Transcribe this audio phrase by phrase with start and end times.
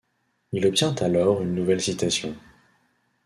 [0.51, 2.35] Il obtient alors une nouvelle citation.